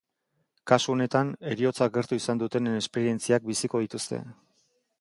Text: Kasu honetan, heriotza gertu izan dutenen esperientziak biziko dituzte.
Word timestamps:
Kasu 0.71 0.93
honetan, 0.93 1.29
heriotza 1.51 1.87
gertu 1.97 2.19
izan 2.21 2.41
dutenen 2.45 2.79
esperientziak 2.81 3.49
biziko 3.51 3.83
dituzte. 3.85 4.23